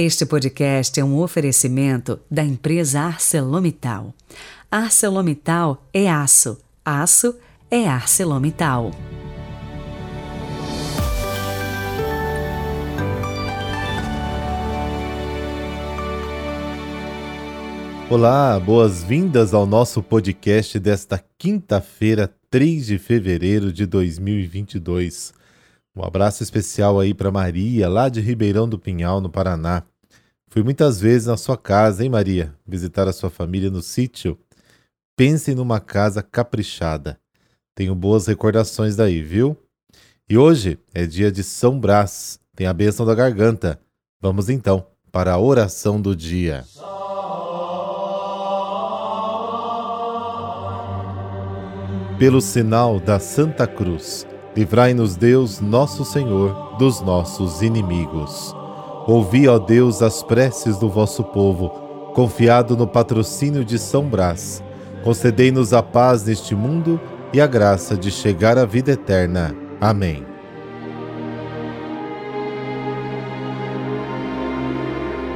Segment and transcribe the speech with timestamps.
[0.00, 4.14] Este podcast é um oferecimento da empresa ArcelorMittal.
[4.70, 7.34] ArcelorMittal é aço, aço
[7.68, 8.92] é ArcelorMittal.
[18.08, 25.36] Olá, boas-vindas ao nosso podcast desta quinta-feira, 3 de fevereiro de 2022.
[25.96, 29.82] Um abraço especial aí para Maria, lá de Ribeirão do Pinhal, no Paraná.
[30.48, 32.54] Fui muitas vezes na sua casa, hein, Maria?
[32.66, 34.38] Visitar a sua família no sítio.
[35.16, 37.18] Pense numa casa caprichada.
[37.74, 39.56] Tenho boas recordações daí, viu?
[40.28, 43.80] E hoje é dia de São Brás, tem a bênção da garganta.
[44.20, 46.64] Vamos então para a oração do dia.
[52.18, 54.26] Pelo sinal da Santa Cruz
[54.58, 58.52] Livrai-nos, Deus, nosso Senhor, dos nossos inimigos.
[59.06, 61.68] Ouvi, ó Deus, as preces do vosso povo,
[62.12, 64.60] confiado no patrocínio de São Brás.
[65.04, 67.00] Concedei-nos a paz neste mundo
[67.32, 69.54] e a graça de chegar à vida eterna.
[69.80, 70.26] Amém.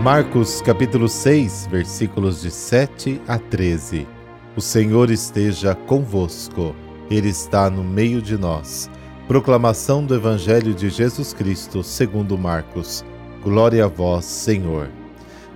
[0.00, 4.06] Marcos capítulo 6, versículos de 7 a 13.
[4.54, 6.72] O Senhor esteja convosco.
[7.10, 8.88] Ele está no meio de nós.
[9.28, 13.04] Proclamação do Evangelho de Jesus Cristo, segundo Marcos.
[13.42, 14.88] Glória a vós, Senhor.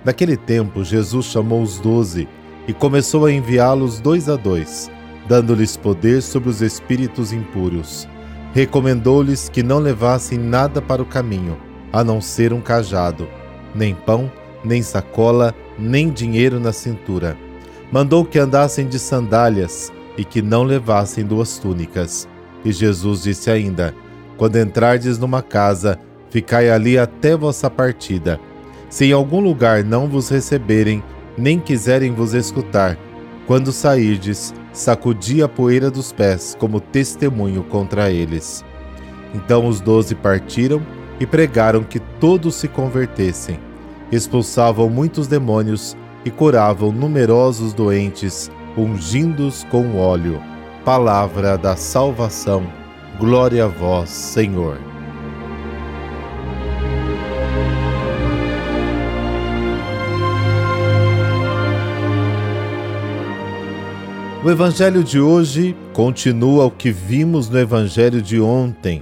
[0.05, 2.27] Naquele tempo, Jesus chamou os doze
[2.67, 4.91] e começou a enviá-los dois a dois,
[5.27, 8.07] dando-lhes poder sobre os espíritos impuros.
[8.53, 11.57] Recomendou-lhes que não levassem nada para o caminho,
[11.91, 13.27] a não ser um cajado,
[13.73, 14.31] nem pão,
[14.63, 17.35] nem sacola, nem dinheiro na cintura.
[17.91, 22.31] Mandou que andassem de sandálias e que não levassem duas túnicas
[22.63, 23.93] e Jesus disse ainda:
[24.37, 28.39] Quando entrardes numa casa, ficai ali até vossa partida.
[28.89, 31.03] Se em algum lugar não vos receberem,
[31.37, 32.97] nem quiserem vos escutar,
[33.47, 38.63] quando sairdes, sacudi a poeira dos pés como testemunho contra eles.
[39.33, 40.81] Então os doze partiram
[41.19, 43.59] e pregaram que todos se convertessem.
[44.11, 50.52] Expulsavam muitos demônios e curavam numerosos doentes, ungindo-os com óleo
[50.83, 52.67] palavra da salvação.
[53.17, 54.77] Glória a vós, Senhor.
[64.43, 69.01] O evangelho de hoje continua o que vimos no evangelho de ontem.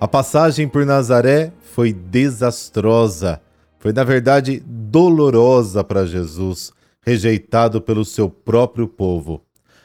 [0.00, 3.42] A passagem por Nazaré foi desastrosa,
[3.78, 6.72] foi na verdade dolorosa para Jesus,
[7.02, 9.42] rejeitado pelo seu próprio povo.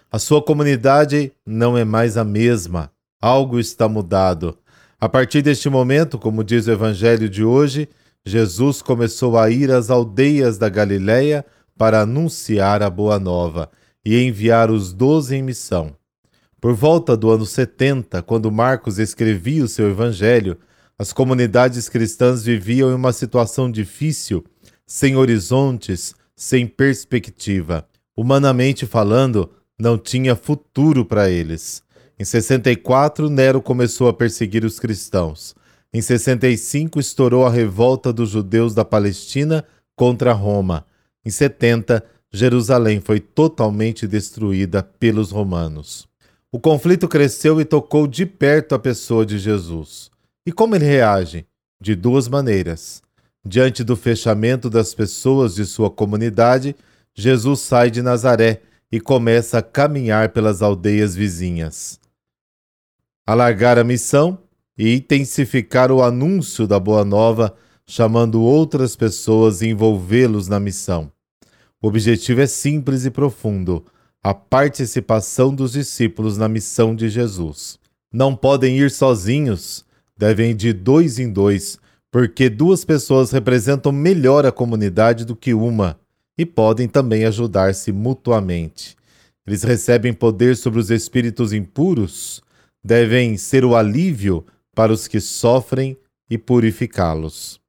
[0.09, 2.89] A sua comunidade não é mais a mesma.
[3.21, 4.57] Algo está mudado.
[4.99, 7.89] A partir deste momento, como diz o evangelho de hoje,
[8.25, 11.45] Jesus começou a ir às aldeias da Galiléia
[11.77, 13.69] para anunciar a boa nova
[14.03, 15.93] e enviar os doze em missão.
[16.61, 20.57] Por volta do ano 70, quando Marcos escrevia o seu evangelho,
[20.97, 24.43] as comunidades cristãs viviam em uma situação difícil,
[24.85, 27.85] sem horizontes, sem perspectiva.
[28.15, 31.83] Humanamente falando, não tinha futuro para eles.
[32.19, 35.55] Em 64, Nero começou a perseguir os cristãos.
[35.93, 39.63] Em 65, estourou a revolta dos judeus da Palestina
[39.95, 40.85] contra Roma.
[41.23, 46.07] Em 70, Jerusalém foi totalmente destruída pelos romanos.
[46.51, 50.09] O conflito cresceu e tocou de perto a pessoa de Jesus.
[50.45, 51.45] E como ele reage?
[51.79, 53.01] De duas maneiras.
[53.45, 56.75] Diante do fechamento das pessoas de sua comunidade,
[57.13, 58.61] Jesus sai de Nazaré
[58.91, 61.99] e começa a caminhar pelas aldeias vizinhas.
[63.25, 64.39] Alargar a missão
[64.77, 67.55] e intensificar o anúncio da Boa Nova,
[67.85, 71.11] chamando outras pessoas e envolvê-los na missão.
[71.81, 73.85] O objetivo é simples e profundo:
[74.23, 77.77] a participação dos discípulos na missão de Jesus.
[78.11, 79.85] Não podem ir sozinhos,
[80.17, 81.77] devem ir de dois em dois,
[82.09, 85.99] porque duas pessoas representam melhor a comunidade do que uma
[86.37, 88.95] e podem também ajudar-se mutuamente.
[89.45, 92.41] Eles recebem poder sobre os espíritos impuros,
[92.83, 94.45] devem ser o alívio
[94.75, 95.97] para os que sofrem
[96.29, 97.59] e purificá-los.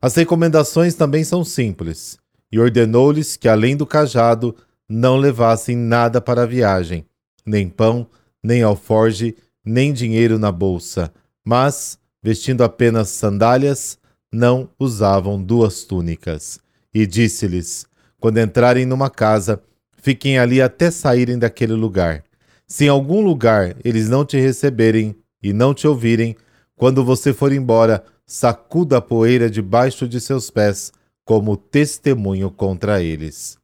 [0.00, 2.18] As recomendações também são simples,
[2.52, 4.54] e ordenou-lhes que, além do cajado,
[4.88, 7.06] não levassem nada para a viagem,
[7.44, 8.06] nem pão,
[8.42, 9.34] nem alforge,
[9.64, 11.12] nem dinheiro na bolsa,
[11.42, 13.98] mas, vestindo apenas sandálias,
[14.30, 16.60] não usavam duas túnicas.
[16.92, 17.86] E disse-lhes:
[18.24, 19.62] quando entrarem numa casa,
[19.98, 22.24] fiquem ali até saírem daquele lugar.
[22.66, 26.34] Se em algum lugar eles não te receberem e não te ouvirem,
[26.74, 30.90] quando você for embora, sacuda a poeira debaixo de seus pés
[31.22, 33.58] como testemunho contra eles.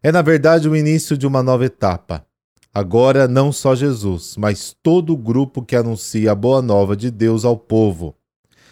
[0.00, 2.24] É, na verdade, o início de uma nova etapa.
[2.72, 7.44] Agora, não só Jesus, mas todo o grupo que anuncia a boa nova de Deus
[7.44, 8.14] ao povo.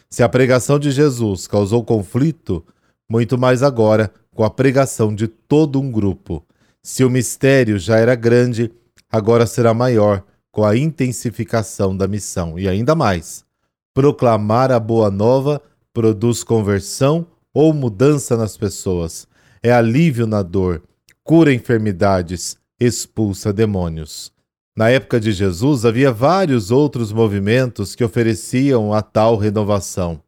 [0.09, 2.65] Se a pregação de Jesus causou conflito,
[3.13, 6.43] muito mais agora com a pregação de todo um grupo.
[6.83, 8.73] Se o mistério já era grande,
[9.11, 12.59] agora será maior com a intensificação da missão.
[12.59, 13.45] E ainda mais,
[13.93, 15.61] proclamar a boa nova
[15.93, 19.29] produz conversão ou mudança nas pessoas,
[19.63, 20.83] é alívio na dor,
[21.23, 24.33] cura enfermidades, expulsa demônios.
[24.75, 30.19] Na época de Jesus havia vários outros movimentos que ofereciam a tal renovação.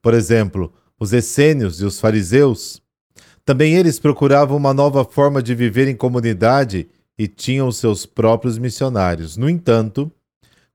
[0.00, 2.82] Por exemplo, os essênios e os fariseus.
[3.44, 6.88] Também eles procuravam uma nova forma de viver em comunidade
[7.18, 9.38] e tinham seus próprios missionários.
[9.38, 10.12] No entanto,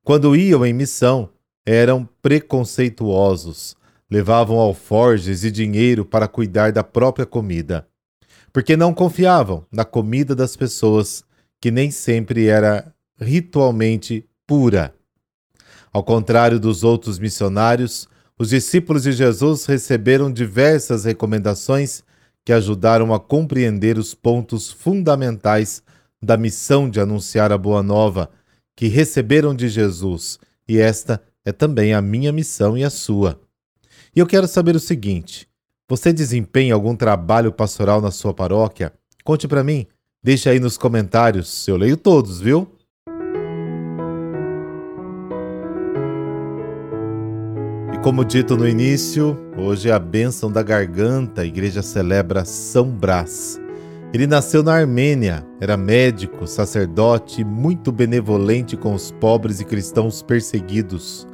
[0.03, 1.29] quando iam em missão,
[1.65, 3.75] eram preconceituosos,
[4.09, 7.87] levavam alforjes e dinheiro para cuidar da própria comida,
[8.51, 11.23] porque não confiavam na comida das pessoas,
[11.59, 14.93] que nem sempre era ritualmente pura.
[15.91, 18.07] Ao contrário dos outros missionários,
[18.37, 22.03] os discípulos de Jesus receberam diversas recomendações
[22.43, 25.81] que ajudaram a compreender os pontos fundamentais
[26.21, 28.29] da missão de anunciar a Boa Nova
[28.75, 30.37] que receberam de Jesus,
[30.67, 33.39] e esta é também a minha missão e a sua.
[34.13, 35.47] E eu quero saber o seguinte:
[35.87, 38.91] você desempenha algum trabalho pastoral na sua paróquia?
[39.23, 39.87] Conte para mim,
[40.21, 42.74] deixe aí nos comentários, eu leio todos, viu?
[48.05, 53.59] Como dito no início, hoje é a bênção da garganta, a igreja celebra São Brás.
[54.13, 60.21] Ele nasceu na Armênia, era médico, sacerdote e muito benevolente com os pobres e cristãos
[60.21, 61.27] perseguidos.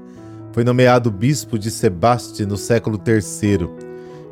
[0.54, 3.68] Foi nomeado bispo de Sebaste no século III.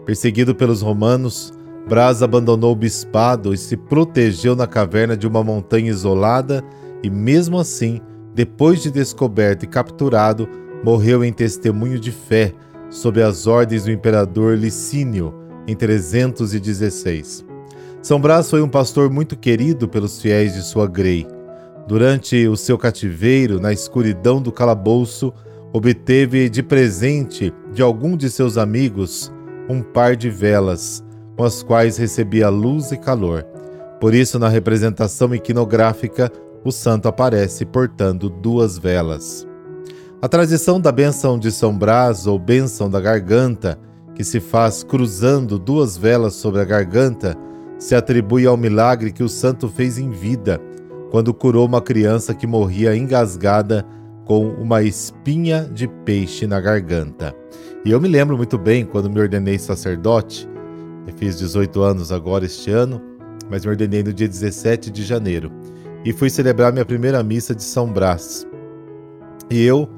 [0.06, 1.52] Perseguido pelos romanos,
[1.90, 6.64] Brás abandonou o bispado e se protegeu na caverna de uma montanha isolada
[7.04, 8.00] e, mesmo assim,
[8.34, 10.48] depois de descoberto e capturado,
[10.84, 12.54] morreu em testemunho de fé
[12.90, 15.34] sob as ordens do imperador Licínio
[15.68, 17.46] em 316.
[18.02, 21.28] São Brás foi um pastor muito querido pelos fiéis de sua grei.
[21.88, 25.34] Durante o seu cativeiro, na escuridão do calabouço,
[25.74, 29.32] obteve de presente de algum de seus amigos
[29.70, 31.04] um par de velas,
[31.36, 33.44] com as quais recebia luz e calor.
[34.00, 36.32] Por isso, na representação iconográfica,
[36.64, 39.49] o santo aparece portando duas velas.
[40.22, 43.80] A tradição da bênção de São Brás ou bênção da garganta,
[44.14, 47.38] que se faz cruzando duas velas sobre a garganta,
[47.78, 50.60] se atribui ao milagre que o santo fez em vida,
[51.10, 53.86] quando curou uma criança que morria engasgada
[54.26, 57.34] com uma espinha de peixe na garganta.
[57.86, 60.50] E eu me lembro muito bem quando me ordenei sacerdote,
[61.08, 63.02] eu fiz 18 anos agora este ano,
[63.50, 65.50] mas me ordenei no dia 17 de janeiro
[66.04, 68.46] e fui celebrar minha primeira missa de São Brás.
[69.50, 69.90] E eu,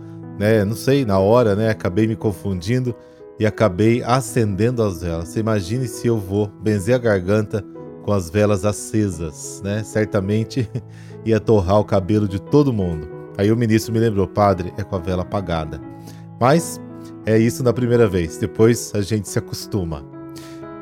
[0.42, 2.96] né, não sei, na hora, né, acabei me confundindo
[3.40, 5.28] e acabei acendendo as velas.
[5.28, 7.64] Você imagine se eu vou benzer a garganta
[8.02, 9.84] com as velas acesas, né?
[9.84, 10.68] Certamente
[11.24, 13.08] ia torrar o cabelo de todo mundo.
[13.38, 15.80] Aí o ministro me lembrou, padre, é com a vela apagada.
[16.40, 16.82] Mas
[17.24, 20.04] é isso na primeira vez, depois a gente se acostuma.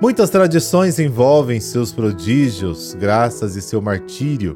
[0.02, 4.56] Muitas tradições envolvem seus prodígios, graças e seu martírio.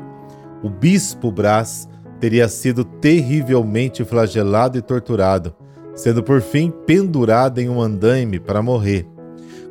[0.63, 1.89] O bispo Brás
[2.24, 5.53] teria sido terrivelmente flagelado e torturado,
[5.94, 9.06] sendo por fim pendurado em um andaime para morrer.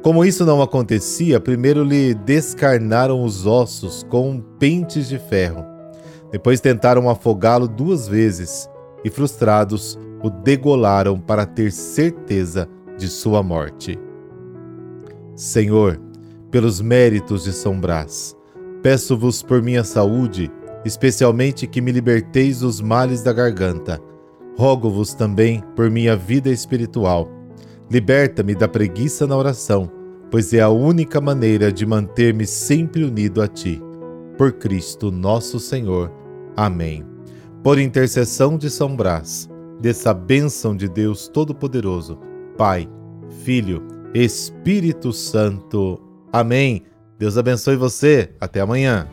[0.02, 5.64] Como isso não acontecia, primeiro lhe descarnaram os ossos com pentes de ferro.
[6.30, 8.68] Depois tentaram afogá-lo duas vezes
[9.02, 12.68] e, frustrados, o degolaram para ter certeza
[12.98, 13.98] de sua morte.
[15.34, 15.98] Senhor,
[16.50, 18.36] pelos méritos de São Brás,
[18.82, 20.52] peço-vos por minha saúde,
[20.84, 24.00] especialmente que me liberteis dos males da garganta.
[24.56, 27.28] Rogo-vos também por minha vida espiritual.
[27.90, 29.90] Liberta-me da preguiça na oração,
[30.30, 33.82] pois é a única maneira de manter-me sempre unido a ti.
[34.36, 36.10] Por Cristo nosso Senhor.
[36.56, 37.04] Amém.
[37.62, 39.48] Por intercessão de São Brás,
[39.80, 42.18] dessa bênção de Deus Todo-Poderoso,
[42.56, 42.88] Pai,
[43.44, 46.00] Filho, Espírito Santo.
[46.32, 46.82] Amém.
[47.18, 48.34] Deus abençoe você.
[48.40, 49.08] Até amanhã.